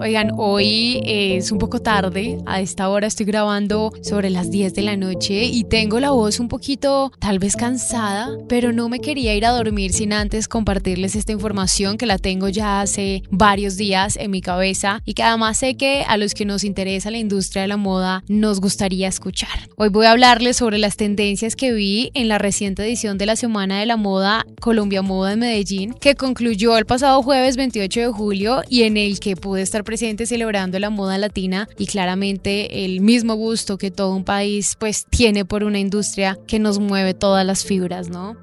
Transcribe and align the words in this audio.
Oigan, 0.00 0.30
hoy 0.36 1.00
es 1.04 1.50
un 1.50 1.58
poco 1.58 1.80
tarde, 1.80 2.38
a 2.46 2.60
esta 2.60 2.88
hora 2.88 3.08
estoy 3.08 3.26
grabando 3.26 3.92
sobre 4.00 4.30
las 4.30 4.48
10 4.48 4.72
de 4.74 4.82
la 4.82 4.96
noche 4.96 5.46
y 5.46 5.64
tengo 5.64 5.98
la 5.98 6.12
voz 6.12 6.38
un 6.38 6.46
poquito 6.46 7.10
tal 7.18 7.40
vez 7.40 7.56
cansada, 7.56 8.30
pero 8.48 8.72
no 8.72 8.88
me 8.88 9.00
quería 9.00 9.34
ir 9.34 9.44
a 9.44 9.50
dormir 9.50 9.92
sin 9.92 10.12
antes 10.12 10.46
compartirles 10.46 11.16
esta 11.16 11.32
información 11.32 11.98
que 11.98 12.06
la 12.06 12.18
tengo 12.18 12.48
ya 12.48 12.80
hace 12.80 13.24
varios 13.30 13.76
días 13.76 14.16
en 14.16 14.30
mi 14.30 14.40
cabeza 14.40 15.02
y 15.04 15.14
que 15.14 15.24
además 15.24 15.58
sé 15.58 15.74
que 15.74 16.04
a 16.06 16.16
los 16.16 16.32
que 16.32 16.44
nos 16.44 16.62
interesa 16.62 17.10
la 17.10 17.18
industria 17.18 17.62
de 17.62 17.68
la 17.68 17.76
moda 17.76 18.22
nos 18.28 18.60
gustaría 18.60 19.08
escuchar. 19.08 19.68
Hoy 19.76 19.88
voy 19.88 20.06
a 20.06 20.12
hablarles 20.12 20.58
sobre 20.58 20.78
las 20.78 20.96
tendencias 20.96 21.56
que 21.56 21.72
vi 21.72 22.12
en 22.14 22.28
la 22.28 22.38
reciente 22.38 22.84
edición 22.84 23.18
de 23.18 23.26
la 23.26 23.34
Semana 23.34 23.80
de 23.80 23.86
la 23.86 23.96
Moda 23.96 24.46
Colombia 24.60 25.02
Moda 25.02 25.32
en 25.32 25.40
Medellín, 25.40 25.92
que 25.94 26.14
concluyó 26.14 26.78
el 26.78 26.86
pasado 26.86 27.20
jueves 27.20 27.56
28 27.56 28.00
de 28.00 28.08
julio 28.08 28.62
y 28.68 28.84
en 28.84 28.96
el 28.96 29.18
que 29.18 29.34
pude 29.34 29.62
estar 29.62 29.87
presente 29.88 30.26
celebrando 30.26 30.78
la 30.78 30.90
moda 30.90 31.16
latina 31.16 31.66
y 31.78 31.86
claramente 31.86 32.84
el 32.84 33.00
mismo 33.00 33.36
gusto 33.36 33.78
que 33.78 33.90
todo 33.90 34.14
un 34.14 34.22
país 34.22 34.76
pues 34.78 35.06
tiene 35.08 35.46
por 35.46 35.64
una 35.64 35.78
industria 35.78 36.38
que 36.46 36.58
nos 36.58 36.78
mueve 36.78 37.14
todas 37.14 37.46
las 37.46 37.64
fibras, 37.64 38.10
¿no? 38.10 38.36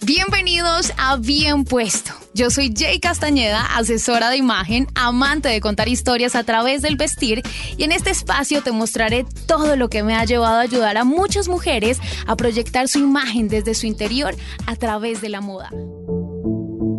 Bienvenidos 0.00 0.94
a 0.96 1.18
Bien 1.18 1.64
Puesto. 1.64 2.15
Yo 2.36 2.50
soy 2.50 2.70
Jay 2.76 3.00
Castañeda, 3.00 3.64
asesora 3.78 4.28
de 4.28 4.36
imagen, 4.36 4.88
amante 4.94 5.48
de 5.48 5.62
contar 5.62 5.88
historias 5.88 6.34
a 6.34 6.44
través 6.44 6.82
del 6.82 6.96
vestir 6.96 7.40
y 7.78 7.84
en 7.84 7.92
este 7.92 8.10
espacio 8.10 8.62
te 8.62 8.72
mostraré 8.72 9.24
todo 9.46 9.74
lo 9.74 9.88
que 9.88 10.02
me 10.02 10.14
ha 10.14 10.22
llevado 10.26 10.56
a 10.56 10.60
ayudar 10.60 10.98
a 10.98 11.04
muchas 11.04 11.48
mujeres 11.48 11.98
a 12.26 12.36
proyectar 12.36 12.88
su 12.88 12.98
imagen 12.98 13.48
desde 13.48 13.74
su 13.74 13.86
interior 13.86 14.36
a 14.66 14.76
través 14.76 15.22
de 15.22 15.30
la 15.30 15.40
moda. 15.40 15.70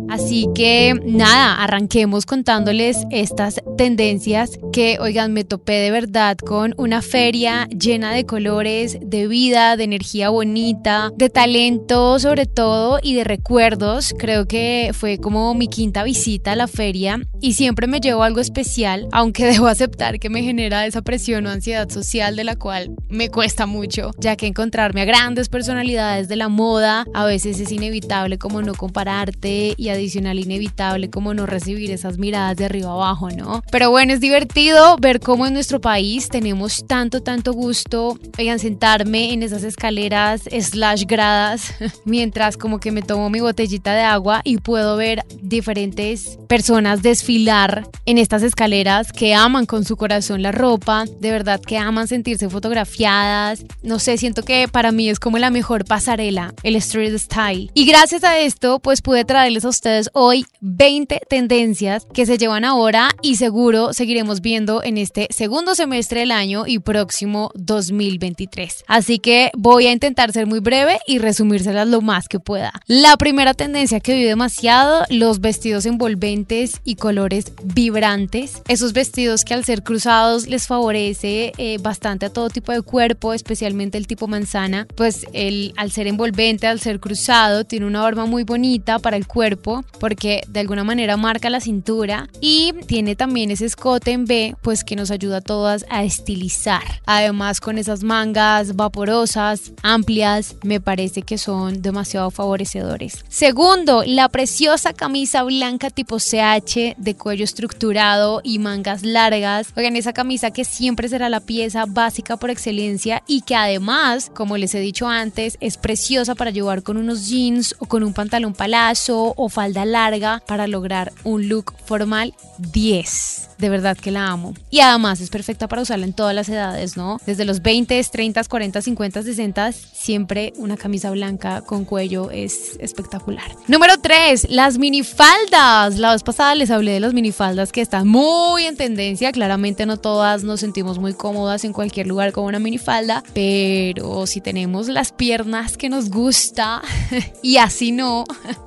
Así 0.08 0.48
que 0.54 0.94
nada, 1.04 1.54
arranquemos 1.62 2.26
contándoles 2.26 2.98
estas 3.10 3.60
tendencias 3.76 4.58
que, 4.72 4.98
oigan, 5.00 5.32
me 5.32 5.44
topé 5.44 5.74
de 5.74 5.90
verdad 5.90 6.36
con 6.38 6.74
una 6.76 7.02
feria 7.02 7.66
llena 7.68 8.12
de 8.12 8.26
colores, 8.26 8.98
de 9.00 9.28
vida, 9.28 9.76
de 9.76 9.84
energía 9.84 10.30
bonita, 10.30 11.10
de 11.16 11.30
talento 11.30 12.18
sobre 12.18 12.46
todo 12.46 12.98
y 13.02 13.14
de 13.14 13.24
recuerdos. 13.24 14.14
Creo 14.18 14.46
que 14.46 14.90
fue 14.92 15.18
como 15.18 15.54
mi 15.54 15.68
quinta 15.68 16.02
visita 16.02 16.52
a 16.52 16.56
la 16.56 16.68
feria 16.68 17.20
y 17.40 17.52
siempre 17.54 17.86
me 17.86 18.00
llevo 18.00 18.22
algo 18.22 18.40
especial, 18.40 19.08
aunque 19.12 19.46
debo 19.52 19.66
aceptar 19.66 20.18
que 20.18 20.30
me 20.30 20.42
genera 20.42 20.86
esa 20.86 21.02
presión 21.02 21.46
o 21.46 21.50
ansiedad 21.50 21.88
social 21.88 22.36
de 22.36 22.44
la 22.44 22.56
cual 22.56 22.94
me 23.08 23.30
cuesta 23.30 23.66
mucho, 23.66 24.12
ya 24.18 24.36
que 24.36 24.46
encontrarme 24.46 25.02
a 25.02 25.04
grandes 25.04 25.48
personalidades 25.48 26.28
de 26.28 26.36
la 26.36 26.48
moda 26.48 27.04
a 27.14 27.24
veces 27.24 27.60
es 27.60 27.72
inevitable 27.72 28.38
como 28.38 28.62
no 28.62 28.74
compararte 28.74 29.74
y 29.76 29.88
adicional 29.98 30.38
inevitable 30.38 31.10
como 31.10 31.34
no 31.34 31.46
recibir 31.46 31.90
esas 31.90 32.18
miradas 32.18 32.56
de 32.56 32.64
arriba 32.64 32.92
abajo, 32.92 33.30
¿no? 33.30 33.62
Pero 33.70 33.90
bueno, 33.90 34.12
es 34.12 34.20
divertido 34.20 34.96
ver 34.98 35.20
cómo 35.20 35.46
en 35.46 35.54
nuestro 35.54 35.80
país 35.80 36.28
tenemos 36.28 36.86
tanto, 36.86 37.22
tanto 37.22 37.52
gusto, 37.52 38.18
oigan, 38.38 38.58
sentarme 38.58 39.32
en 39.32 39.42
esas 39.42 39.64
escaleras 39.64 40.42
slash 40.50 41.04
gradas, 41.06 41.74
mientras 42.04 42.56
como 42.56 42.80
que 42.80 42.92
me 42.92 43.02
tomo 43.02 43.30
mi 43.30 43.40
botellita 43.40 43.94
de 43.94 44.02
agua 44.02 44.40
y 44.44 44.58
puedo 44.58 44.96
ver 44.96 45.24
diferentes 45.42 46.38
personas 46.48 47.02
desfilar 47.02 47.88
en 48.06 48.18
estas 48.18 48.42
escaleras 48.42 49.12
que 49.12 49.34
aman 49.34 49.66
con 49.66 49.84
su 49.84 49.96
corazón 49.96 50.42
la 50.42 50.52
ropa, 50.52 51.04
de 51.20 51.30
verdad 51.30 51.60
que 51.60 51.78
aman 51.78 52.08
sentirse 52.08 52.48
fotografiadas, 52.48 53.64
no 53.82 53.98
sé, 53.98 54.16
siento 54.16 54.42
que 54.42 54.68
para 54.68 54.92
mí 54.92 55.08
es 55.08 55.18
como 55.18 55.38
la 55.38 55.50
mejor 55.50 55.84
pasarela, 55.84 56.54
el 56.62 56.76
street 56.76 57.18
style. 57.18 57.70
Y 57.74 57.84
gracias 57.86 58.24
a 58.24 58.38
esto, 58.38 58.78
pues 58.78 59.02
pude 59.02 59.24
traerles 59.24 59.64
a 59.64 59.68
ustedes 59.68 59.87
hoy 60.12 60.44
20 60.60 61.20
tendencias 61.28 62.06
que 62.12 62.26
se 62.26 62.38
llevan 62.38 62.64
ahora 62.64 63.10
y 63.22 63.36
seguro 63.36 63.92
seguiremos 63.92 64.40
viendo 64.40 64.82
en 64.82 64.98
este 64.98 65.28
segundo 65.30 65.74
semestre 65.74 66.20
del 66.20 66.30
año 66.30 66.66
y 66.66 66.78
próximo 66.78 67.50
2023. 67.54 68.84
Así 68.86 69.18
que 69.18 69.50
voy 69.56 69.86
a 69.86 69.92
intentar 69.92 70.32
ser 70.32 70.46
muy 70.46 70.60
breve 70.60 70.98
y 71.06 71.18
resumírselas 71.18 71.88
lo 71.88 72.00
más 72.00 72.28
que 72.28 72.40
pueda. 72.40 72.72
La 72.86 73.16
primera 73.16 73.54
tendencia 73.54 74.00
que 74.00 74.14
vi 74.14 74.24
demasiado, 74.24 75.04
los 75.10 75.40
vestidos 75.40 75.86
envolventes 75.86 76.80
y 76.84 76.96
colores 76.96 77.52
vibrantes. 77.64 78.62
Esos 78.68 78.92
vestidos 78.92 79.44
que 79.44 79.54
al 79.54 79.64
ser 79.64 79.82
cruzados 79.82 80.46
les 80.46 80.66
favorece 80.66 81.52
eh, 81.58 81.78
bastante 81.80 82.26
a 82.26 82.30
todo 82.30 82.48
tipo 82.50 82.72
de 82.72 82.82
cuerpo, 82.82 83.34
especialmente 83.34 83.98
el 83.98 84.06
tipo 84.06 84.26
manzana, 84.26 84.86
pues 84.96 85.26
el, 85.32 85.72
al 85.76 85.90
ser 85.90 86.06
envolvente, 86.06 86.66
al 86.66 86.80
ser 86.80 87.00
cruzado, 87.00 87.64
tiene 87.64 87.86
una 87.86 88.02
forma 88.02 88.26
muy 88.26 88.44
bonita 88.44 88.98
para 88.98 89.16
el 89.16 89.26
cuerpo 89.26 89.77
porque 89.98 90.42
de 90.48 90.60
alguna 90.60 90.84
manera 90.84 91.16
marca 91.16 91.50
la 91.50 91.60
cintura 91.60 92.28
y 92.40 92.72
tiene 92.86 93.16
también 93.16 93.50
ese 93.50 93.66
escote 93.66 94.12
en 94.12 94.24
B, 94.24 94.56
pues 94.62 94.84
que 94.84 94.96
nos 94.96 95.10
ayuda 95.10 95.38
a 95.38 95.40
todas 95.40 95.84
a 95.90 96.04
estilizar. 96.04 96.82
Además 97.06 97.60
con 97.60 97.78
esas 97.78 98.02
mangas 98.02 98.76
vaporosas, 98.76 99.72
amplias, 99.82 100.56
me 100.62 100.80
parece 100.80 101.22
que 101.22 101.38
son 101.38 101.82
demasiado 101.82 102.30
favorecedores. 102.30 103.24
Segundo, 103.28 104.02
la 104.06 104.28
preciosa 104.28 104.92
camisa 104.92 105.42
blanca 105.42 105.90
tipo 105.90 106.18
CH 106.18 106.94
de 106.96 107.16
cuello 107.16 107.44
estructurado 107.44 108.40
y 108.44 108.58
mangas 108.58 109.02
largas. 109.02 109.68
Oigan, 109.76 109.96
esa 109.96 110.12
camisa 110.12 110.50
que 110.50 110.64
siempre 110.64 111.08
será 111.08 111.28
la 111.28 111.40
pieza 111.40 111.84
básica 111.86 112.36
por 112.36 112.50
excelencia 112.50 113.22
y 113.26 113.42
que 113.42 113.54
además, 113.54 114.30
como 114.34 114.56
les 114.56 114.74
he 114.74 114.80
dicho 114.80 115.08
antes, 115.08 115.56
es 115.60 115.76
preciosa 115.76 116.34
para 116.34 116.50
llevar 116.50 116.82
con 116.82 116.96
unos 116.96 117.28
jeans 117.28 117.74
o 117.78 117.86
con 117.86 118.02
un 118.02 118.12
pantalón 118.12 118.54
palazo 118.54 119.34
o 119.36 119.48
falda 119.48 119.67
larga 119.84 120.42
para 120.46 120.66
lograr 120.66 121.12
un 121.24 121.48
look 121.48 121.74
formal 121.84 122.34
10 122.58 123.48
de 123.58 123.68
verdad 123.68 123.96
que 123.96 124.10
la 124.10 124.28
amo. 124.28 124.54
Y 124.70 124.80
además 124.80 125.20
es 125.20 125.30
perfecta 125.30 125.68
para 125.68 125.82
usarla 125.82 126.06
en 126.06 126.12
todas 126.12 126.34
las 126.34 126.48
edades, 126.48 126.96
¿no? 126.96 127.20
Desde 127.26 127.44
los 127.44 127.60
20, 127.60 128.02
30, 128.02 128.44
40, 128.44 128.82
50, 128.82 129.22
60, 129.22 129.72
siempre 129.72 130.52
una 130.56 130.76
camisa 130.76 131.10
blanca 131.10 131.62
con 131.62 131.84
cuello 131.84 132.30
es 132.30 132.76
espectacular. 132.78 133.56
Número 133.66 133.98
3, 134.00 134.50
las 134.50 134.78
minifaldas. 134.78 135.98
La 135.98 136.12
vez 136.12 136.22
pasada 136.22 136.54
les 136.54 136.70
hablé 136.70 136.92
de 136.92 137.00
las 137.00 137.14
minifaldas 137.14 137.72
que 137.72 137.80
están 137.80 138.06
muy 138.06 138.64
en 138.64 138.76
tendencia. 138.76 139.32
Claramente 139.32 139.86
no 139.86 139.96
todas 139.96 140.44
nos 140.44 140.60
sentimos 140.60 140.98
muy 140.98 141.14
cómodas 141.14 141.64
en 141.64 141.72
cualquier 141.72 142.06
lugar 142.06 142.32
con 142.32 142.44
una 142.44 142.60
minifalda, 142.60 143.24
pero 143.34 144.26
si 144.26 144.40
tenemos 144.40 144.88
las 144.88 145.10
piernas 145.10 145.76
que 145.76 145.88
nos 145.88 146.10
gusta 146.10 146.80
y 147.42 147.56
así 147.56 147.90
no, 147.90 148.24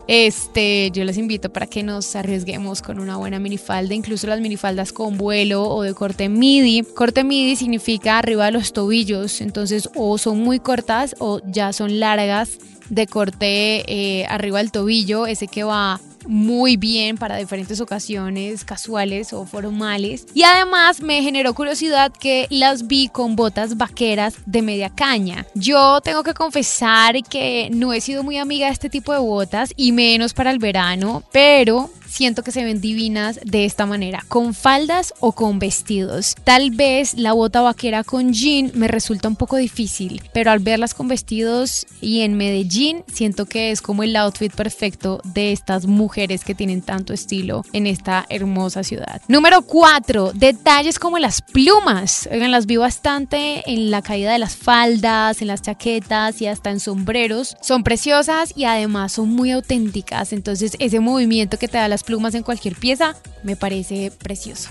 este, 0.07 0.90
yo 0.91 1.03
les 1.03 1.17
invito 1.17 1.51
para 1.51 1.67
que 1.67 1.83
nos 1.83 2.15
arriesguemos 2.15 2.81
con 2.81 2.99
una 2.99 3.17
buena 3.17 3.39
minifalda, 3.39 3.93
incluso 3.93 4.27
las 4.27 4.41
minifaldas 4.41 4.93
con 4.93 5.17
vuelo 5.17 5.63
o 5.63 5.83
de 5.83 5.93
corte 5.93 6.29
midi. 6.29 6.83
Corte 6.83 7.23
midi 7.23 7.55
significa 7.55 8.19
arriba 8.19 8.45
de 8.45 8.51
los 8.51 8.73
tobillos, 8.73 9.41
entonces 9.41 9.89
o 9.95 10.17
son 10.17 10.39
muy 10.39 10.59
cortas 10.59 11.15
o 11.19 11.41
ya 11.45 11.73
son 11.73 11.99
largas 11.99 12.57
de 12.89 13.07
corte 13.07 13.83
eh, 13.87 14.25
arriba 14.27 14.59
del 14.59 14.71
tobillo, 14.71 15.25
ese 15.25 15.47
que 15.47 15.63
va 15.63 15.99
muy 16.27 16.77
bien 16.77 17.17
para 17.17 17.37
diferentes 17.37 17.81
ocasiones 17.81 18.63
casuales 18.63 19.33
o 19.33 19.45
formales. 19.45 20.27
Y 20.33 20.43
además 20.43 21.01
me 21.01 21.21
generó 21.21 21.53
curiosidad 21.53 22.11
que 22.11 22.47
las 22.49 22.87
vi 22.87 23.07
con 23.07 23.35
botas 23.35 23.77
vaqueras 23.77 24.35
de 24.45 24.61
media 24.61 24.89
caña. 24.89 25.45
Yo 25.55 26.01
tengo 26.01 26.23
que 26.23 26.33
confesar 26.33 27.21
que 27.23 27.69
no 27.71 27.93
he 27.93 28.01
sido 28.01 28.23
muy 28.23 28.37
amiga 28.37 28.67
de 28.67 28.73
este 28.73 28.89
tipo 28.89 29.13
de 29.13 29.19
botas 29.19 29.73
y 29.75 29.91
menos 29.91 30.33
para 30.33 30.51
el 30.51 30.59
verano, 30.59 31.23
pero 31.31 31.89
siento 32.11 32.43
que 32.43 32.51
se 32.51 32.63
ven 32.63 32.81
divinas 32.81 33.39
de 33.43 33.65
esta 33.65 33.85
manera, 33.85 34.23
con 34.27 34.53
faldas 34.53 35.13
o 35.19 35.31
con 35.31 35.59
vestidos. 35.59 36.35
Tal 36.43 36.71
vez 36.71 37.13
la 37.17 37.33
bota 37.33 37.61
vaquera 37.61 38.03
con 38.03 38.33
jean 38.33 38.71
me 38.75 38.87
resulta 38.87 39.29
un 39.29 39.37
poco 39.37 39.55
difícil, 39.55 40.21
pero 40.33 40.51
al 40.51 40.59
verlas 40.59 40.93
con 40.93 41.07
vestidos 41.07 41.87
y 42.01 42.21
en 42.21 42.35
Medellín 42.35 43.03
siento 43.11 43.45
que 43.45 43.71
es 43.71 43.81
como 43.81 44.03
el 44.03 44.15
outfit 44.15 44.53
perfecto 44.53 45.21
de 45.23 45.53
estas 45.53 45.85
mujeres 45.85 46.43
que 46.43 46.53
tienen 46.53 46.81
tanto 46.81 47.13
estilo 47.13 47.63
en 47.71 47.87
esta 47.87 48.25
hermosa 48.29 48.83
ciudad. 48.83 49.21
Número 49.27 49.61
4, 49.61 50.33
detalles 50.33 50.99
como 50.99 51.17
las 51.17 51.41
plumas. 51.41 52.27
Oigan, 52.31 52.51
las 52.51 52.65
vi 52.65 52.75
bastante 52.75 53.63
en 53.71 53.89
la 53.89 54.01
caída 54.01 54.33
de 54.33 54.39
las 54.39 54.55
faldas, 54.55 55.41
en 55.41 55.47
las 55.47 55.61
chaquetas 55.61 56.41
y 56.41 56.47
hasta 56.47 56.71
en 56.71 56.79
sombreros. 56.79 57.55
Son 57.61 57.83
preciosas 57.83 58.51
y 58.55 58.65
además 58.65 59.13
son 59.13 59.29
muy 59.29 59.51
auténticas, 59.51 60.33
entonces 60.33 60.75
ese 60.79 60.99
movimiento 60.99 61.57
que 61.57 61.67
te 61.67 61.77
da 61.77 61.87
las 61.87 62.00
plumas 62.03 62.35
en 62.35 62.43
cualquier 62.43 62.75
pieza 62.75 63.15
me 63.43 63.55
parece 63.55 64.11
precioso. 64.11 64.69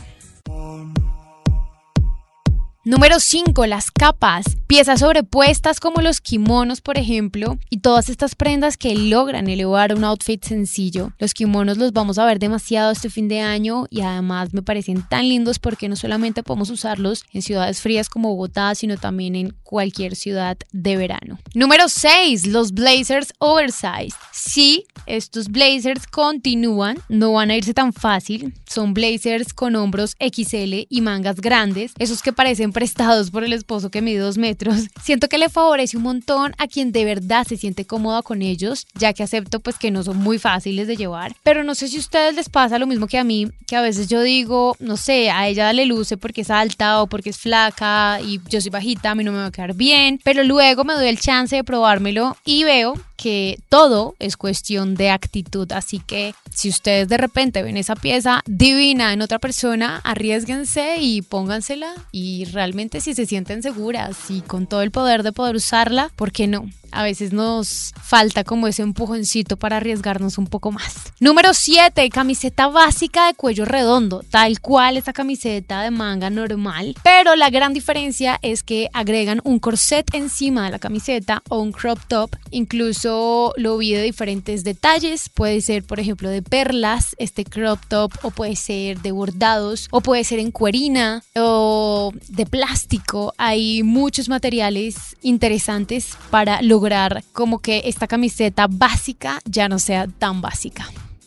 Número 2.82 3.20
5, 3.20 3.66
las 3.66 3.90
capas. 3.90 4.56
Piezas 4.66 5.00
sobrepuestas 5.00 5.80
como 5.80 6.00
los 6.00 6.22
kimonos, 6.22 6.80
por 6.80 6.96
ejemplo, 6.96 7.58
y 7.68 7.80
todas 7.80 8.08
estas 8.08 8.34
prendas 8.34 8.78
que 8.78 8.94
logran 8.94 9.48
elevar 9.50 9.94
un 9.94 10.02
outfit 10.02 10.42
sencillo. 10.42 11.12
Los 11.18 11.34
kimonos 11.34 11.76
los 11.76 11.92
vamos 11.92 12.16
a 12.16 12.24
ver 12.24 12.38
demasiado 12.38 12.90
este 12.90 13.10
fin 13.10 13.28
de 13.28 13.40
año 13.40 13.84
y 13.90 14.00
además 14.00 14.54
me 14.54 14.62
parecen 14.62 15.06
tan 15.06 15.28
lindos 15.28 15.58
porque 15.58 15.90
no 15.90 15.96
solamente 15.96 16.42
podemos 16.42 16.70
usarlos 16.70 17.24
en 17.34 17.42
ciudades 17.42 17.82
frías 17.82 18.08
como 18.08 18.30
Bogotá, 18.30 18.74
sino 18.74 18.96
también 18.96 19.36
en 19.36 19.54
cualquier 19.62 20.16
ciudad 20.16 20.56
de 20.72 20.96
verano. 20.96 21.38
Número 21.52 21.86
6, 21.86 22.46
los 22.46 22.72
blazers 22.72 23.34
oversized. 23.40 24.16
Sí, 24.32 24.86
estos 25.04 25.48
blazers 25.48 26.06
continúan, 26.06 26.96
no 27.10 27.32
van 27.32 27.50
a 27.50 27.56
irse 27.56 27.74
tan 27.74 27.92
fácil. 27.92 28.54
Son 28.66 28.94
blazers 28.94 29.52
con 29.52 29.76
hombros 29.76 30.16
XL 30.18 30.86
y 30.88 31.00
mangas 31.02 31.42
grandes, 31.42 31.92
esos 31.98 32.22
que 32.22 32.32
parecen 32.32 32.69
prestados 32.72 33.30
por 33.30 33.44
el 33.44 33.52
esposo 33.52 33.90
que 33.90 34.02
mide 34.02 34.18
dos 34.18 34.38
metros. 34.38 34.88
Siento 35.02 35.28
que 35.28 35.38
le 35.38 35.48
favorece 35.48 35.96
un 35.96 36.02
montón 36.02 36.54
a 36.58 36.66
quien 36.66 36.92
de 36.92 37.04
verdad 37.04 37.46
se 37.46 37.56
siente 37.56 37.84
cómoda 37.84 38.22
con 38.22 38.42
ellos, 38.42 38.86
ya 38.94 39.12
que 39.12 39.22
acepto 39.22 39.60
pues 39.60 39.76
que 39.76 39.90
no 39.90 40.02
son 40.02 40.18
muy 40.18 40.38
fáciles 40.38 40.86
de 40.86 40.96
llevar. 40.96 41.34
Pero 41.42 41.64
no 41.64 41.74
sé 41.74 41.88
si 41.88 41.96
a 41.96 42.00
ustedes 42.00 42.34
les 42.34 42.48
pasa 42.48 42.78
lo 42.78 42.86
mismo 42.86 43.06
que 43.06 43.18
a 43.18 43.24
mí, 43.24 43.48
que 43.66 43.76
a 43.76 43.82
veces 43.82 44.08
yo 44.08 44.22
digo, 44.22 44.76
no 44.78 44.96
sé, 44.96 45.30
a 45.30 45.48
ella 45.48 45.72
le 45.72 45.86
luce 45.86 46.16
porque 46.16 46.42
es 46.42 46.50
alta 46.50 47.02
o 47.02 47.06
porque 47.06 47.30
es 47.30 47.38
flaca 47.38 48.20
y 48.20 48.40
yo 48.48 48.60
soy 48.60 48.70
bajita, 48.70 49.10
a 49.10 49.14
mí 49.14 49.24
no 49.24 49.32
me 49.32 49.38
va 49.38 49.46
a 49.46 49.52
quedar 49.52 49.74
bien, 49.74 50.20
pero 50.24 50.44
luego 50.44 50.84
me 50.84 50.94
doy 50.94 51.08
el 51.08 51.20
chance 51.20 51.56
de 51.56 51.64
probármelo 51.64 52.36
y 52.44 52.64
veo 52.64 52.94
que 53.20 53.60
todo 53.68 54.14
es 54.18 54.38
cuestión 54.38 54.94
de 54.94 55.10
actitud. 55.10 55.70
Así 55.72 55.98
que 55.98 56.34
si 56.50 56.70
ustedes 56.70 57.06
de 57.06 57.18
repente 57.18 57.62
ven 57.62 57.76
esa 57.76 57.94
pieza 57.94 58.42
divina 58.46 59.12
en 59.12 59.20
otra 59.20 59.38
persona, 59.38 60.00
arriesguense 60.04 60.96
y 61.00 61.20
póngansela. 61.20 61.92
Y 62.12 62.46
realmente 62.46 63.02
si 63.02 63.12
se 63.12 63.26
sienten 63.26 63.62
seguras 63.62 64.30
y 64.30 64.40
con 64.40 64.66
todo 64.66 64.80
el 64.80 64.90
poder 64.90 65.22
de 65.22 65.32
poder 65.32 65.54
usarla, 65.54 66.10
¿por 66.16 66.32
qué 66.32 66.46
no? 66.46 66.70
A 66.92 67.02
veces 67.02 67.32
nos 67.32 67.92
falta 68.02 68.44
como 68.44 68.66
ese 68.66 68.82
empujoncito 68.82 69.56
para 69.56 69.76
arriesgarnos 69.76 70.38
un 70.38 70.46
poco 70.46 70.72
más. 70.72 70.94
Número 71.20 71.54
7, 71.54 72.08
camiseta 72.10 72.68
básica 72.68 73.26
de 73.26 73.34
cuello 73.34 73.64
redondo, 73.64 74.22
tal 74.30 74.60
cual 74.60 74.96
esta 74.96 75.12
camiseta 75.12 75.82
de 75.82 75.90
manga 75.90 76.30
normal, 76.30 76.96
pero 77.02 77.36
la 77.36 77.50
gran 77.50 77.72
diferencia 77.72 78.38
es 78.42 78.62
que 78.62 78.88
agregan 78.92 79.40
un 79.44 79.58
corset 79.58 80.12
encima 80.14 80.64
de 80.64 80.70
la 80.70 80.78
camiseta 80.78 81.42
o 81.48 81.60
un 81.60 81.72
crop 81.72 81.98
top, 82.08 82.36
incluso 82.50 83.52
lo 83.56 83.78
vi 83.78 83.92
de 83.92 84.02
diferentes 84.02 84.64
detalles, 84.64 85.28
puede 85.28 85.60
ser 85.60 85.84
por 85.84 86.00
ejemplo 86.00 86.28
de 86.28 86.42
perlas, 86.42 87.14
este 87.18 87.44
crop 87.44 87.80
top, 87.88 88.12
o 88.22 88.30
puede 88.30 88.56
ser 88.56 89.00
de 89.00 89.12
bordados, 89.12 89.88
o 89.90 90.00
puede 90.00 90.24
ser 90.24 90.38
en 90.38 90.50
cuerina, 90.50 91.22
o 91.36 92.12
de 92.28 92.46
plástico, 92.46 93.34
hay 93.38 93.82
muchos 93.82 94.28
materiales 94.28 95.16
interesantes 95.22 96.16
para 96.30 96.62
lograr 96.62 96.79
lograr 96.80 97.22
como 97.32 97.58
que 97.58 97.82
esta 97.84 98.06
camiseta 98.06 98.66
básica 98.66 99.40
ya 99.44 99.68
no 99.68 99.78
sea 99.78 100.06
tan 100.06 100.40
básica. 100.40 100.86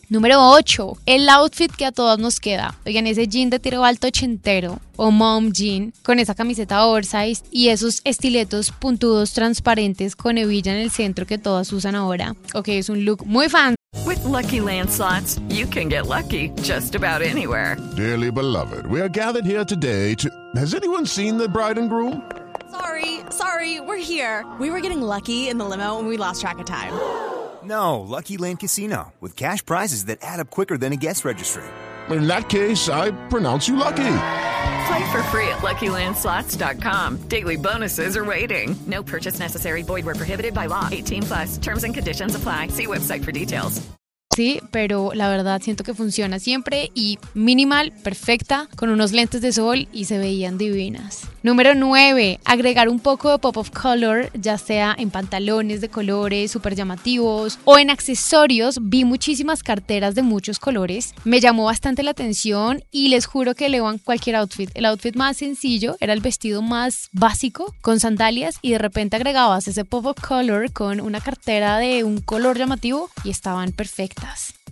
Número 0.09 0.37
8. 0.39 0.97
El 1.05 1.29
outfit 1.29 1.71
que 1.71 1.85
a 1.85 1.91
todos 1.91 2.19
nos 2.19 2.39
queda. 2.39 2.75
Oigan, 2.85 3.07
ese 3.07 3.27
jean 3.27 3.49
de 3.49 3.59
tiro 3.59 3.83
alto 3.83 4.07
ochentero 4.07 4.79
o 4.95 5.11
mom 5.11 5.51
jean 5.51 5.93
con 6.03 6.19
esa 6.19 6.35
camiseta 6.35 6.85
oversize 6.85 7.43
y 7.51 7.69
esos 7.69 8.01
estiletos 8.03 8.71
puntudos 8.71 9.33
transparentes 9.33 10.15
con 10.15 10.37
hebilla 10.37 10.73
en 10.73 10.79
el 10.79 10.91
centro 10.91 11.25
que 11.25 11.37
todas 11.37 11.71
usan 11.71 11.95
ahora. 11.95 12.35
Ok, 12.53 12.69
es 12.69 12.89
un 12.89 13.05
look 13.05 13.25
muy 13.25 13.47
fan. 13.47 13.75
With 14.05 14.23
lucky 14.25 14.59
landslots, 14.59 15.39
you 15.49 15.67
can 15.67 15.87
get 15.87 16.07
lucky 16.07 16.51
just 16.63 16.95
about 16.95 17.21
anywhere. 17.21 17.77
Dearly 17.95 18.31
beloved, 18.31 18.87
we 18.87 18.99
are 18.99 19.09
gathered 19.09 19.45
here 19.45 19.63
today 19.63 20.15
to. 20.15 20.29
Has 20.55 20.73
anyone 20.73 21.05
seen 21.05 21.37
the 21.37 21.47
bride 21.47 21.79
and 21.79 21.89
groom? 21.89 22.21
Sorry, 23.33 23.79
we're 23.79 23.97
here. 23.97 24.45
We 24.59 24.69
were 24.69 24.79
getting 24.79 25.01
lucky 25.01 25.49
in 25.49 25.57
the 25.57 25.65
limo 25.65 25.97
and 25.97 26.07
we 26.07 26.17
lost 26.17 26.39
track 26.39 26.59
of 26.59 26.67
time. 26.67 26.93
No, 27.63 28.01
Lucky 28.01 28.37
Land 28.37 28.59
Casino, 28.59 29.11
with 29.21 29.35
cash 29.35 29.65
prizes 29.65 30.05
that 30.05 30.19
add 30.21 30.39
up 30.39 30.51
quicker 30.51 30.77
than 30.77 30.93
a 30.93 30.97
guest 30.97 31.25
registry. 31.25 31.63
In 32.11 32.27
that 32.27 32.47
case, 32.47 32.89
I 32.89 33.09
pronounce 33.29 33.67
you 33.67 33.75
lucky. 33.75 34.15
Play 34.85 35.11
for 35.11 35.23
free 35.31 35.47
at 35.47 35.63
LuckyLandSlots.com. 35.63 37.27
Daily 37.27 37.55
bonuses 37.55 38.15
are 38.15 38.25
waiting. 38.25 38.75
No 38.85 39.01
purchase 39.01 39.39
necessary. 39.39 39.81
Void 39.81 40.05
where 40.05 40.15
prohibited 40.15 40.53
by 40.53 40.67
law. 40.67 40.89
18 40.91 41.23
plus. 41.23 41.57
Terms 41.57 41.85
and 41.85 41.95
conditions 41.95 42.35
apply. 42.35 42.67
See 42.67 42.85
website 42.85 43.23
for 43.23 43.31
details. 43.31 43.81
Sí, 44.35 44.61
pero 44.71 45.11
la 45.13 45.29
verdad 45.29 45.61
siento 45.61 45.83
que 45.83 45.93
funciona 45.93 46.39
siempre 46.39 46.91
y 46.93 47.17
minimal, 47.33 47.93
perfecta, 48.03 48.67
con 48.75 48.89
unos 48.89 49.11
lentes 49.11 49.41
de 49.41 49.51
sol 49.51 49.87
y 49.91 50.05
se 50.05 50.17
veían 50.17 50.57
divinas. 50.57 51.29
Número 51.43 51.75
9. 51.75 52.39
Agregar 52.45 52.87
un 52.87 53.01
poco 53.01 53.29
de 53.29 53.37
pop 53.37 53.57
of 53.57 53.69
color, 53.69 54.31
ya 54.33 54.57
sea 54.57 54.95
en 54.97 55.09
pantalones 55.09 55.81
de 55.81 55.89
colores 55.89 56.49
súper 56.49 56.73
llamativos 56.73 57.59
o 57.65 57.77
en 57.77 57.89
accesorios. 57.89 58.79
Vi 58.81 59.03
muchísimas 59.03 59.61
carteras 59.61 60.15
de 60.15 60.21
muchos 60.21 60.57
colores. 60.57 61.13
Me 61.25 61.41
llamó 61.41 61.65
bastante 61.65 62.01
la 62.01 62.11
atención 62.11 62.81
y 62.91 63.09
les 63.09 63.25
juro 63.25 63.55
que 63.55 63.65
elevan 63.65 63.97
cualquier 63.97 64.37
outfit. 64.37 64.69
El 64.73 64.85
outfit 64.85 65.17
más 65.17 65.35
sencillo 65.35 65.97
era 65.99 66.13
el 66.13 66.21
vestido 66.21 66.61
más 66.61 67.09
básico 67.11 67.75
con 67.81 67.99
sandalias 67.99 68.57
y 68.61 68.71
de 68.71 68.77
repente 68.77 69.17
agregabas 69.17 69.67
ese 69.67 69.83
pop 69.83 70.05
of 70.05 70.21
color 70.25 70.71
con 70.71 71.01
una 71.01 71.19
cartera 71.19 71.77
de 71.77 72.05
un 72.05 72.21
color 72.21 72.57
llamativo 72.57 73.09
y 73.25 73.31
estaban 73.31 73.73
perfectas. 73.73 74.62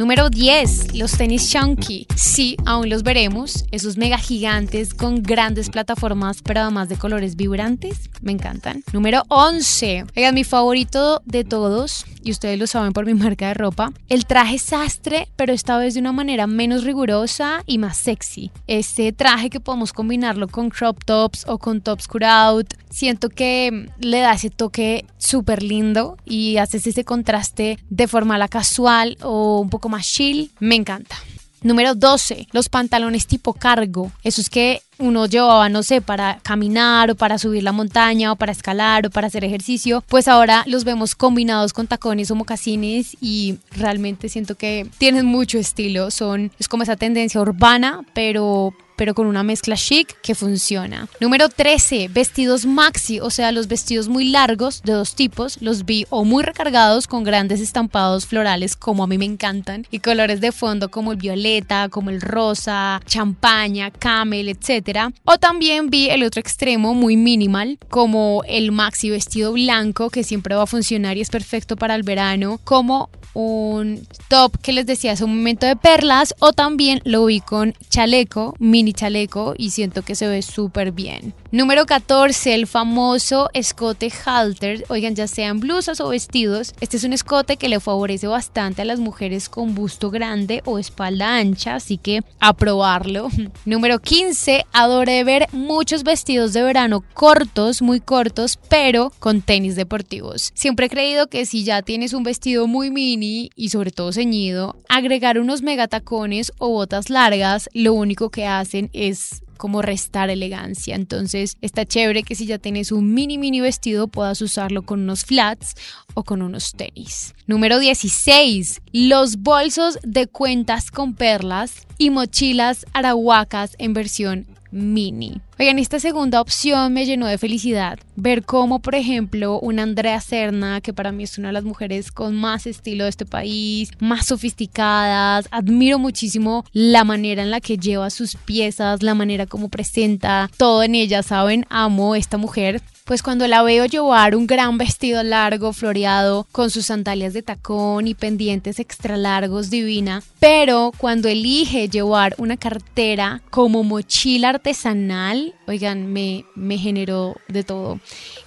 Número 0.00 0.30
10, 0.30 0.94
los 0.96 1.12
tenis 1.12 1.50
chunky. 1.50 2.06
Sí, 2.16 2.56
aún 2.64 2.88
los 2.88 3.02
veremos. 3.02 3.66
Esos 3.70 3.98
mega 3.98 4.16
gigantes 4.16 4.94
con 4.94 5.22
grandes 5.22 5.68
plataformas, 5.68 6.40
pero 6.42 6.60
además 6.60 6.88
de 6.88 6.96
colores 6.96 7.36
vibrantes. 7.36 8.09
Me 8.20 8.32
encantan. 8.32 8.84
Número 8.92 9.22
11. 9.28 10.04
Oigan, 10.16 10.34
mi 10.34 10.44
favorito 10.44 11.22
de 11.24 11.44
todos, 11.44 12.04
y 12.22 12.30
ustedes 12.30 12.58
lo 12.58 12.66
saben 12.66 12.92
por 12.92 13.06
mi 13.06 13.14
marca 13.24 13.48
de 13.48 13.54
ropa, 13.54 13.92
el 14.08 14.26
traje 14.26 14.58
sastre, 14.58 15.28
pero 15.36 15.52
esta 15.52 15.78
vez 15.78 15.94
de 15.94 16.00
una 16.00 16.12
manera 16.12 16.46
menos 16.46 16.84
rigurosa 16.84 17.62
y 17.66 17.78
más 17.78 17.96
sexy. 17.96 18.50
Este 18.66 19.12
traje 19.12 19.50
que 19.50 19.60
podemos 19.60 19.92
combinarlo 19.92 20.48
con 20.48 20.70
crop 20.70 21.02
tops 21.04 21.44
o 21.48 21.58
con 21.58 21.80
tops 21.80 22.08
cut 22.08 22.22
out. 22.24 22.74
Siento 22.90 23.28
que 23.28 23.88
le 23.98 24.20
da 24.20 24.32
ese 24.32 24.50
toque 24.50 25.06
súper 25.18 25.62
lindo 25.62 26.16
y 26.24 26.58
haces 26.58 26.86
ese 26.86 27.04
contraste 27.04 27.78
de 27.88 28.08
forma 28.08 28.38
la 28.38 28.48
casual 28.48 29.16
o 29.22 29.60
un 29.60 29.70
poco 29.70 29.88
más 29.88 30.06
chill, 30.06 30.50
me 30.58 30.74
encanta. 30.74 31.16
Número 31.62 31.94
12, 31.94 32.48
los 32.52 32.68
pantalones 32.68 33.26
tipo 33.26 33.52
cargo. 33.52 34.10
Esos 34.22 34.48
que 34.48 34.82
uno 34.98 35.26
llevaba, 35.26 35.68
no 35.68 35.82
sé, 35.82 36.00
para 36.00 36.38
caminar 36.42 37.10
o 37.10 37.14
para 37.14 37.38
subir 37.38 37.62
la 37.62 37.72
montaña 37.72 38.32
o 38.32 38.36
para 38.36 38.52
escalar 38.52 39.06
o 39.06 39.10
para 39.10 39.26
hacer 39.26 39.44
ejercicio, 39.44 40.02
pues 40.08 40.28
ahora 40.28 40.62
los 40.66 40.84
vemos 40.84 41.14
combinados 41.14 41.72
con 41.72 41.86
tacones 41.86 42.30
o 42.30 42.34
mocasines 42.34 43.16
y 43.20 43.58
realmente 43.72 44.28
siento 44.28 44.54
que 44.54 44.86
tienen 44.98 45.26
mucho 45.26 45.58
estilo. 45.58 46.10
Son, 46.10 46.50
es 46.58 46.68
como 46.68 46.82
esa 46.82 46.96
tendencia 46.96 47.40
urbana, 47.40 48.04
pero 48.14 48.74
pero 49.00 49.14
con 49.14 49.26
una 49.26 49.42
mezcla 49.42 49.76
chic 49.76 50.14
que 50.20 50.34
funciona. 50.34 51.08
Número 51.20 51.48
13, 51.48 52.08
vestidos 52.08 52.66
maxi, 52.66 53.18
o 53.18 53.30
sea, 53.30 53.50
los 53.50 53.66
vestidos 53.66 54.08
muy 54.08 54.26
largos 54.26 54.82
de 54.82 54.92
dos 54.92 55.14
tipos, 55.14 55.56
los 55.62 55.86
vi 55.86 56.04
o 56.10 56.22
muy 56.24 56.42
recargados 56.42 57.06
con 57.06 57.24
grandes 57.24 57.62
estampados 57.62 58.26
florales 58.26 58.76
como 58.76 59.02
a 59.02 59.06
mí 59.06 59.16
me 59.16 59.24
encantan 59.24 59.86
y 59.90 60.00
colores 60.00 60.42
de 60.42 60.52
fondo 60.52 60.90
como 60.90 61.12
el 61.12 61.16
violeta, 61.16 61.88
como 61.88 62.10
el 62.10 62.20
rosa, 62.20 63.00
champaña, 63.06 63.90
camel, 63.90 64.50
etc. 64.50 65.14
O 65.24 65.38
también 65.38 65.88
vi 65.88 66.10
el 66.10 66.22
otro 66.22 66.40
extremo 66.40 66.92
muy 66.92 67.16
minimal 67.16 67.78
como 67.88 68.42
el 68.46 68.70
maxi 68.70 69.08
vestido 69.08 69.54
blanco 69.54 70.10
que 70.10 70.24
siempre 70.24 70.54
va 70.56 70.64
a 70.64 70.66
funcionar 70.66 71.16
y 71.16 71.22
es 71.22 71.30
perfecto 71.30 71.76
para 71.76 71.94
el 71.94 72.02
verano, 72.02 72.60
como 72.64 73.08
un 73.32 74.06
top 74.28 74.58
que 74.60 74.72
les 74.72 74.86
decía 74.86 75.12
hace 75.12 75.24
un 75.24 75.36
momento 75.36 75.66
de 75.66 75.76
perlas 75.76 76.34
o 76.40 76.52
también 76.52 77.00
lo 77.04 77.24
vi 77.26 77.40
con 77.40 77.74
chaleco, 77.88 78.54
mini 78.58 78.89
chaleco 78.92 79.54
y 79.56 79.70
siento 79.70 80.02
que 80.02 80.14
se 80.14 80.28
ve 80.28 80.42
súper 80.42 80.92
bien. 80.92 81.34
Número 81.52 81.86
14, 81.86 82.54
el 82.54 82.66
famoso 82.66 83.50
escote 83.54 84.12
halter. 84.24 84.84
Oigan, 84.88 85.14
ya 85.14 85.26
sean 85.26 85.60
blusas 85.60 86.00
o 86.00 86.08
vestidos, 86.08 86.74
este 86.80 86.96
es 86.96 87.04
un 87.04 87.12
escote 87.12 87.56
que 87.56 87.68
le 87.68 87.80
favorece 87.80 88.26
bastante 88.26 88.82
a 88.82 88.84
las 88.84 89.00
mujeres 89.00 89.48
con 89.48 89.74
busto 89.74 90.10
grande 90.10 90.62
o 90.64 90.78
espalda 90.78 91.36
ancha, 91.36 91.74
así 91.74 91.98
que 91.98 92.22
a 92.38 92.52
probarlo. 92.52 93.28
Número 93.64 93.98
15, 93.98 94.64
adoré 94.72 95.24
ver 95.24 95.48
muchos 95.52 96.04
vestidos 96.04 96.52
de 96.52 96.62
verano 96.62 97.02
cortos, 97.14 97.82
muy 97.82 98.00
cortos, 98.00 98.58
pero 98.68 99.12
con 99.18 99.42
tenis 99.42 99.76
deportivos. 99.76 100.52
Siempre 100.54 100.86
he 100.86 100.90
creído 100.90 101.26
que 101.26 101.46
si 101.46 101.64
ya 101.64 101.82
tienes 101.82 102.12
un 102.12 102.22
vestido 102.22 102.66
muy 102.66 102.90
mini 102.90 103.50
y 103.56 103.70
sobre 103.70 103.90
todo 103.90 104.12
ceñido, 104.12 104.76
agregar 104.88 105.38
unos 105.38 105.62
megatacones 105.62 106.52
o 106.58 106.68
botas 106.68 107.10
largas, 107.10 107.68
lo 107.72 107.92
único 107.92 108.30
que 108.30 108.46
es 108.92 109.42
como 109.56 109.82
restar 109.82 110.30
elegancia. 110.30 110.96
Entonces 110.96 111.58
está 111.60 111.84
chévere 111.84 112.22
que 112.22 112.34
si 112.34 112.46
ya 112.46 112.58
tienes 112.58 112.92
un 112.92 113.12
mini 113.12 113.36
mini 113.36 113.60
vestido 113.60 114.08
puedas 114.08 114.40
usarlo 114.40 114.82
con 114.82 115.00
unos 115.00 115.24
flats 115.24 115.74
o 116.14 116.24
con 116.24 116.40
unos 116.40 116.72
tenis. 116.72 117.34
Número 117.46 117.78
16. 117.78 118.80
Los 118.92 119.36
bolsos 119.36 119.98
de 120.02 120.26
cuentas 120.26 120.90
con 120.90 121.14
perlas 121.14 121.86
y 121.98 122.08
mochilas 122.08 122.86
arahuacas 122.94 123.76
en 123.78 123.92
versión 123.92 124.46
mini. 124.70 125.42
Oigan, 125.60 125.78
esta 125.78 126.00
segunda 126.00 126.40
opción 126.40 126.94
me 126.94 127.04
llenó 127.04 127.26
de 127.26 127.36
felicidad. 127.36 127.98
Ver 128.16 128.44
cómo, 128.44 128.78
por 128.78 128.94
ejemplo, 128.94 129.60
una 129.60 129.82
Andrea 129.82 130.18
Serna, 130.22 130.80
que 130.80 130.94
para 130.94 131.12
mí 131.12 131.24
es 131.24 131.36
una 131.36 131.48
de 131.48 131.52
las 131.52 131.64
mujeres 131.64 132.10
con 132.12 132.34
más 132.34 132.66
estilo 132.66 133.04
de 133.04 133.10
este 133.10 133.26
país, 133.26 133.90
más 133.98 134.24
sofisticadas, 134.24 135.48
admiro 135.50 135.98
muchísimo 135.98 136.64
la 136.72 137.04
manera 137.04 137.42
en 137.42 137.50
la 137.50 137.60
que 137.60 137.76
lleva 137.76 138.08
sus 138.08 138.36
piezas, 138.36 139.02
la 139.02 139.12
manera 139.12 139.44
como 139.44 139.68
presenta, 139.68 140.50
todo 140.56 140.82
en 140.82 140.94
ella, 140.94 141.22
¿saben? 141.22 141.66
Amo 141.68 142.14
esta 142.14 142.38
mujer 142.38 142.80
pues 143.10 143.24
cuando 143.24 143.48
la 143.48 143.64
veo 143.64 143.86
llevar 143.86 144.36
un 144.36 144.46
gran 144.46 144.78
vestido 144.78 145.24
largo, 145.24 145.72
floreado, 145.72 146.46
con 146.52 146.70
sus 146.70 146.86
sandalias 146.86 147.32
de 147.32 147.42
tacón 147.42 148.06
y 148.06 148.14
pendientes 148.14 148.78
extra 148.78 149.16
largos, 149.16 149.68
divina, 149.68 150.22
pero 150.38 150.92
cuando 150.96 151.28
elige 151.28 151.88
llevar 151.88 152.36
una 152.38 152.56
cartera 152.56 153.42
como 153.50 153.82
mochila 153.82 154.50
artesanal, 154.50 155.49
oigan, 155.66 156.12
me, 156.12 156.44
me 156.54 156.78
generó 156.78 157.36
de 157.48 157.64
todo. 157.64 158.00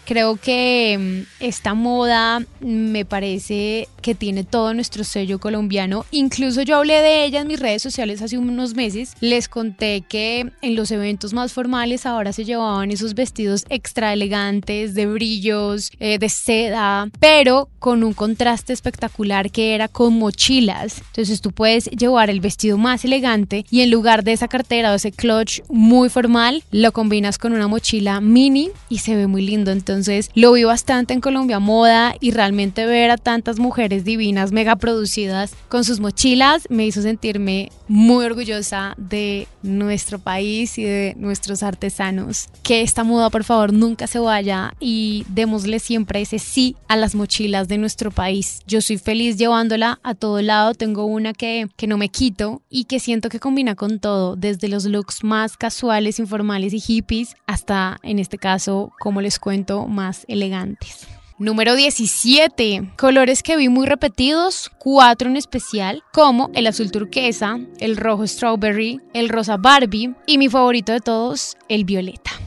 Creo 0.05 0.35
que 0.35 1.25
mm, 1.39 1.43
esta 1.43 1.73
moda 1.73 2.41
me 2.59 3.05
parece 3.05 3.87
que 4.01 4.13
tiene 4.13 4.43
todo 4.43 4.73
nuestro 4.73 5.03
sello 5.03 5.39
colombiano. 5.39 6.05
Incluso 6.11 6.61
yo 6.61 6.77
hablé 6.77 7.01
de 7.01 7.25
ella 7.25 7.41
en 7.41 7.47
mis 7.47 7.59
redes 7.59 7.81
sociales 7.81 8.21
hace 8.21 8.37
unos 8.37 8.75
meses. 8.75 9.13
Les 9.21 9.47
conté 9.47 10.03
que 10.07 10.51
en 10.61 10.75
los 10.75 10.91
eventos 10.91 11.33
más 11.33 11.53
formales 11.53 12.05
ahora 12.05 12.33
se 12.33 12.43
llevaban 12.43 12.91
esos 12.91 13.15
vestidos 13.15 13.65
extra 13.69 14.13
elegantes, 14.13 14.93
de 14.93 15.05
brillos, 15.07 15.91
eh, 15.99 16.19
de 16.19 16.29
seda, 16.29 17.09
pero 17.19 17.69
con 17.79 18.03
un 18.03 18.13
contraste 18.13 18.73
espectacular 18.73 19.51
que 19.51 19.73
era 19.73 19.87
con 19.87 20.19
mochilas. 20.19 21.01
Entonces 21.07 21.41
tú 21.41 21.51
puedes 21.51 21.85
llevar 21.85 22.29
el 22.29 22.41
vestido 22.41 22.77
más 22.77 23.05
elegante 23.05 23.65
y 23.71 23.81
en 23.81 23.91
lugar 23.91 24.23
de 24.23 24.33
esa 24.33 24.49
cartera 24.49 24.91
o 24.91 24.95
ese 24.95 25.11
clutch 25.11 25.61
muy 25.69 26.09
formal, 26.09 26.63
lo 26.71 26.91
combinas 26.91 27.37
con 27.37 27.53
una 27.53 27.67
mochila 27.67 28.19
mini 28.19 28.69
y 28.89 28.99
se 28.99 29.15
ve 29.15 29.27
muy 29.27 29.43
lindo. 29.43 29.71
Entonces 29.71 29.92
entonces 29.93 30.31
lo 30.33 30.53
vi 30.53 30.63
bastante 30.63 31.13
en 31.13 31.21
Colombia 31.21 31.59
Moda 31.59 32.15
y 32.19 32.31
realmente 32.31 32.85
ver 32.85 33.11
a 33.11 33.17
tantas 33.17 33.59
mujeres 33.59 34.03
divinas, 34.03 34.51
mega 34.51 34.75
producidas 34.75 35.55
con 35.69 35.83
sus 35.83 35.99
mochilas, 35.99 36.67
me 36.69 36.85
hizo 36.85 37.01
sentirme 37.01 37.71
muy 37.87 38.25
orgullosa 38.25 38.95
de 38.97 39.47
nuestro 39.61 40.17
país 40.17 40.77
y 40.77 40.83
de 40.83 41.13
nuestros 41.17 41.61
artesanos. 41.63 42.49
Que 42.63 42.81
esta 42.81 43.03
moda 43.03 43.29
por 43.29 43.43
favor 43.43 43.71
nunca 43.71 44.07
se 44.07 44.19
vaya 44.19 44.73
y 44.79 45.25
démosle 45.29 45.79
siempre 45.79 46.21
ese 46.21 46.39
sí 46.39 46.75
a 46.87 46.95
las 46.95 47.13
mochilas 47.13 47.67
de 47.67 47.77
nuestro 47.77 48.09
país. 48.09 48.61
Yo 48.67 48.81
soy 48.81 48.97
feliz 48.97 49.37
llevándola 49.37 49.99
a 50.03 50.15
todo 50.15 50.41
lado, 50.41 50.73
tengo 50.73 51.05
una 51.05 51.33
que, 51.33 51.67
que 51.77 51.87
no 51.87 51.97
me 51.97 52.09
quito 52.09 52.61
y 52.69 52.85
que 52.85 52.99
siento 52.99 53.29
que 53.29 53.39
combina 53.39 53.75
con 53.75 53.99
todo, 53.99 54.35
desde 54.35 54.69
los 54.69 54.85
looks 54.85 55.23
más 55.23 55.55
casuales, 55.55 56.19
informales 56.19 56.73
y 56.73 56.79
hippies 56.79 57.35
hasta 57.45 57.99
en 58.01 58.19
este 58.19 58.37
caso, 58.37 58.91
como 58.99 59.21
les 59.21 59.39
cuento, 59.39 59.82
más 59.87 60.25
elegantes. 60.27 61.07
Número 61.39 61.75
17. 61.75 62.91
Colores 62.95 63.41
que 63.41 63.57
vi 63.57 63.67
muy 63.67 63.87
repetidos, 63.87 64.71
cuatro 64.77 65.29
en 65.29 65.35
especial, 65.35 66.03
como 66.13 66.51
el 66.53 66.67
azul 66.67 66.91
turquesa, 66.91 67.59
el 67.79 67.97
rojo 67.97 68.25
strawberry, 68.27 69.01
el 69.13 69.29
rosa 69.29 69.57
Barbie 69.57 70.13
y 70.27 70.37
mi 70.37 70.47
favorito 70.47 70.91
de 70.91 70.99
todos, 70.99 71.57
el 71.69 71.85
violeta. 71.85 72.42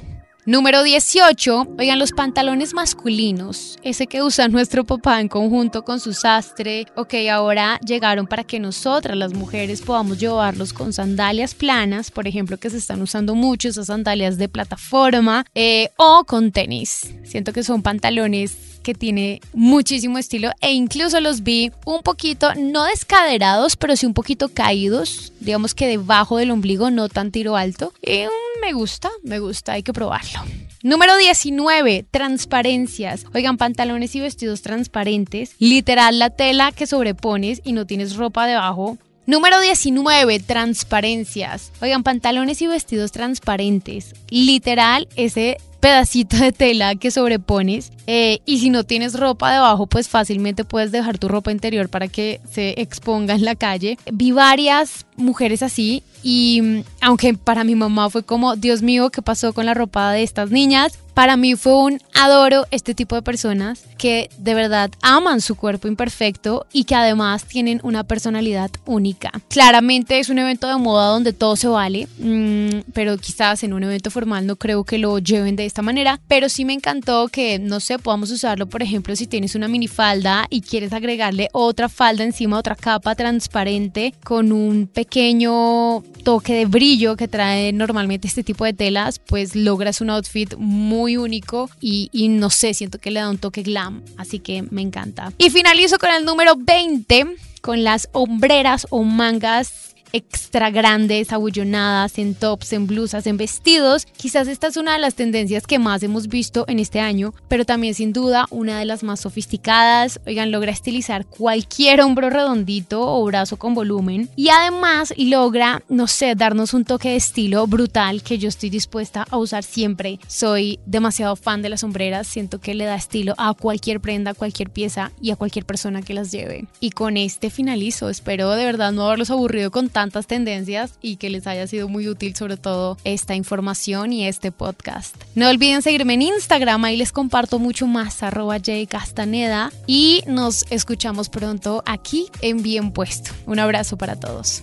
Número 0.46 0.84
18. 0.84 1.74
Oigan, 1.76 1.98
los 1.98 2.12
pantalones 2.12 2.72
masculinos, 2.72 3.78
ese 3.82 4.06
que 4.06 4.22
usa 4.22 4.46
nuestro 4.48 4.84
papá 4.84 5.20
en 5.20 5.26
conjunto 5.26 5.82
con 5.84 5.98
su 5.98 6.12
sastre, 6.12 6.86
ok, 6.94 7.14
ahora 7.32 7.80
llegaron 7.84 8.28
para 8.28 8.44
que 8.44 8.60
nosotras 8.60 9.16
las 9.16 9.34
mujeres 9.34 9.82
podamos 9.82 10.20
llevarlos 10.20 10.72
con 10.72 10.92
sandalias 10.92 11.56
planas, 11.56 12.12
por 12.12 12.28
ejemplo, 12.28 12.58
que 12.58 12.70
se 12.70 12.76
están 12.76 13.02
usando 13.02 13.34
mucho 13.34 13.68
esas 13.68 13.88
sandalias 13.88 14.38
de 14.38 14.48
plataforma, 14.48 15.44
eh, 15.56 15.88
o 15.96 16.22
con 16.24 16.52
tenis. 16.52 17.12
Siento 17.24 17.52
que 17.52 17.64
son 17.64 17.82
pantalones 17.82 18.75
que 18.86 18.94
tiene 18.94 19.40
muchísimo 19.52 20.16
estilo 20.16 20.52
e 20.60 20.72
incluso 20.72 21.20
los 21.20 21.42
vi 21.42 21.72
un 21.84 22.02
poquito, 22.02 22.54
no 22.54 22.84
descaderados, 22.84 23.76
pero 23.76 23.96
sí 23.96 24.06
un 24.06 24.14
poquito 24.14 24.48
caídos, 24.48 25.32
digamos 25.40 25.74
que 25.74 25.88
debajo 25.88 26.36
del 26.36 26.52
ombligo, 26.52 26.92
no 26.92 27.08
tan 27.08 27.32
tiro 27.32 27.56
alto. 27.56 27.92
Y 28.00 28.26
mm, 28.26 28.60
me 28.60 28.72
gusta, 28.74 29.10
me 29.24 29.40
gusta, 29.40 29.72
hay 29.72 29.82
que 29.82 29.92
probarlo. 29.92 30.38
Número 30.84 31.16
19, 31.16 32.06
transparencias. 32.08 33.24
Oigan, 33.34 33.56
pantalones 33.56 34.14
y 34.14 34.20
vestidos 34.20 34.62
transparentes. 34.62 35.56
Literal, 35.58 36.20
la 36.20 36.30
tela 36.30 36.70
que 36.70 36.86
sobrepones 36.86 37.62
y 37.64 37.72
no 37.72 37.86
tienes 37.86 38.14
ropa 38.14 38.46
debajo. 38.46 38.98
Número 39.26 39.60
19, 39.60 40.38
transparencias. 40.38 41.72
Oigan, 41.82 42.04
pantalones 42.04 42.62
y 42.62 42.68
vestidos 42.68 43.10
transparentes. 43.10 44.14
Literal, 44.30 45.08
ese 45.16 45.56
pedacito 45.80 46.36
de 46.36 46.52
tela 46.52 46.94
que 46.94 47.10
sobrepones 47.10 47.92
eh, 48.06 48.40
y 48.46 48.58
si 48.58 48.70
no 48.70 48.84
tienes 48.84 49.18
ropa 49.18 49.52
debajo 49.52 49.86
pues 49.86 50.08
fácilmente 50.08 50.64
puedes 50.64 50.92
dejar 50.92 51.18
tu 51.18 51.28
ropa 51.28 51.52
interior 51.52 51.88
para 51.88 52.08
que 52.08 52.40
se 52.50 52.80
exponga 52.80 53.34
en 53.34 53.44
la 53.44 53.54
calle. 53.54 53.98
Vi 54.10 54.32
varias 54.32 55.06
mujeres 55.16 55.62
así 55.62 56.02
y 56.22 56.60
mm, 56.62 56.84
aunque 57.00 57.34
para 57.34 57.64
mi 57.64 57.74
mamá 57.74 58.10
fue 58.10 58.22
como, 58.22 58.56
Dios 58.56 58.82
mío, 58.82 59.10
¿qué 59.10 59.22
pasó 59.22 59.52
con 59.52 59.66
la 59.66 59.74
ropa 59.74 60.12
de 60.12 60.22
estas 60.22 60.50
niñas? 60.50 60.98
Para 61.16 61.38
mí 61.38 61.54
fue 61.54 61.74
un 61.74 61.98
adoro 62.12 62.66
este 62.70 62.94
tipo 62.94 63.14
de 63.14 63.22
personas 63.22 63.84
que 63.96 64.28
de 64.36 64.52
verdad 64.52 64.90
aman 65.00 65.40
su 65.40 65.54
cuerpo 65.54 65.88
imperfecto 65.88 66.66
y 66.74 66.84
que 66.84 66.94
además 66.94 67.46
tienen 67.46 67.80
una 67.84 68.04
personalidad 68.04 68.70
única. 68.84 69.32
Claramente 69.48 70.18
es 70.18 70.28
un 70.28 70.38
evento 70.38 70.68
de 70.68 70.76
moda 70.76 71.08
donde 71.08 71.32
todo 71.32 71.56
se 71.56 71.68
vale, 71.68 72.06
mm, 72.18 72.90
pero 72.92 73.16
quizás 73.16 73.64
en 73.64 73.72
un 73.72 73.84
evento 73.84 74.10
formal 74.10 74.46
no 74.46 74.56
creo 74.56 74.84
que 74.84 74.98
lo 74.98 75.18
lleven 75.18 75.56
de 75.56 75.64
esta 75.64 75.80
manera, 75.80 76.20
pero 76.28 76.50
sí 76.50 76.66
me 76.66 76.74
encantó 76.74 77.28
que, 77.28 77.58
no 77.58 77.80
sé, 77.80 77.98
podamos 77.98 78.30
usarlo, 78.30 78.66
por 78.66 78.82
ejemplo, 78.82 79.16
si 79.16 79.26
tienes 79.26 79.54
una 79.54 79.68
minifalda 79.68 80.46
y 80.50 80.60
quieres 80.60 80.92
agregarle 80.92 81.48
otra 81.52 81.88
falda 81.88 82.24
encima, 82.24 82.58
otra 82.58 82.76
capa 82.76 83.14
transparente 83.14 84.12
con 84.22 84.52
un 84.52 84.86
pequeño 84.86 86.02
toque 86.24 86.54
de 86.54 86.66
brillo 86.66 87.16
que 87.16 87.28
trae 87.28 87.72
normalmente 87.72 88.26
este 88.26 88.42
tipo 88.42 88.64
de 88.64 88.72
telas, 88.72 89.18
pues 89.18 89.54
logras 89.54 90.00
un 90.00 90.10
outfit 90.10 90.56
muy 90.58 91.16
único 91.16 91.70
y, 91.80 92.08
y, 92.12 92.28
no 92.28 92.50
sé, 92.50 92.74
siento 92.74 92.98
que 92.98 93.10
le 93.10 93.20
da 93.20 93.30
un 93.30 93.38
toque 93.38 93.62
glam, 93.62 94.02
así 94.16 94.40
que 94.40 94.62
me 94.62 94.82
encanta. 94.82 95.32
Y 95.38 95.50
finalizo 95.50 95.98
con 95.98 96.10
el 96.10 96.24
número 96.24 96.54
20, 96.56 97.26
con 97.60 97.84
las 97.84 98.08
hombreras 98.12 98.86
o 98.90 99.04
mangas 99.04 99.95
extra 100.12 100.70
grandes, 100.70 101.32
abullonadas, 101.32 102.18
en 102.18 102.34
tops, 102.34 102.72
en 102.72 102.86
blusas, 102.86 103.26
en 103.26 103.36
vestidos. 103.36 104.06
Quizás 104.16 104.48
esta 104.48 104.68
es 104.68 104.76
una 104.76 104.94
de 104.94 105.00
las 105.00 105.14
tendencias 105.14 105.66
que 105.66 105.78
más 105.78 106.02
hemos 106.02 106.28
visto 106.28 106.64
en 106.68 106.78
este 106.78 107.00
año, 107.00 107.34
pero 107.48 107.64
también 107.64 107.94
sin 107.94 108.12
duda 108.12 108.46
una 108.50 108.78
de 108.78 108.84
las 108.84 109.02
más 109.02 109.20
sofisticadas. 109.20 110.20
Oigan, 110.26 110.50
logra 110.50 110.72
estilizar 110.72 111.26
cualquier 111.26 112.00
hombro 112.00 112.30
redondito 112.30 113.02
o 113.02 113.24
brazo 113.24 113.56
con 113.56 113.74
volumen 113.74 114.30
y 114.36 114.48
además 114.48 115.12
logra, 115.16 115.82
no 115.88 116.06
sé, 116.06 116.34
darnos 116.34 116.74
un 116.74 116.84
toque 116.84 117.10
de 117.10 117.16
estilo 117.16 117.66
brutal 117.66 118.22
que 118.22 118.38
yo 118.38 118.48
estoy 118.48 118.70
dispuesta 118.70 119.26
a 119.30 119.36
usar 119.36 119.64
siempre. 119.64 120.18
Soy 120.26 120.78
demasiado 120.86 121.36
fan 121.36 121.62
de 121.62 121.68
las 121.68 121.80
sombreras, 121.80 122.26
siento 122.26 122.60
que 122.60 122.74
le 122.74 122.84
da 122.84 122.94
estilo 122.94 123.34
a 123.38 123.54
cualquier 123.54 124.00
prenda, 124.00 124.32
a 124.32 124.34
cualquier 124.34 124.70
pieza 124.70 125.12
y 125.20 125.30
a 125.30 125.36
cualquier 125.36 125.64
persona 125.64 126.02
que 126.02 126.14
las 126.14 126.32
lleve. 126.32 126.66
Y 126.80 126.90
con 126.90 127.16
este 127.16 127.50
finalizo, 127.50 128.08
espero 128.08 128.50
de 128.50 128.64
verdad 128.64 128.92
no 128.92 129.06
haberlos 129.06 129.30
aburrido 129.30 129.70
con 129.70 129.88
tendencias 130.10 130.94
y 131.02 131.16
que 131.16 131.30
les 131.30 131.46
haya 131.46 131.66
sido 131.66 131.88
muy 131.88 132.08
útil 132.08 132.34
sobre 132.34 132.56
todo 132.56 132.96
esta 133.04 133.34
información 133.34 134.12
y 134.12 134.26
este 134.26 134.52
podcast. 134.52 135.16
No 135.34 135.48
olviden 135.48 135.82
seguirme 135.82 136.14
en 136.14 136.22
Instagram, 136.22 136.84
ahí 136.84 136.96
les 136.96 137.12
comparto 137.12 137.58
mucho 137.58 137.86
más, 137.86 138.22
arroba 138.22 138.56
Castaneda 138.88 139.70
y 139.86 140.22
nos 140.26 140.64
escuchamos 140.70 141.28
pronto 141.28 141.82
aquí 141.86 142.26
en 142.40 142.62
Bien 142.62 142.92
Puesto. 142.92 143.30
Un 143.46 143.58
abrazo 143.58 143.96
para 143.96 144.16
todos. 144.16 144.62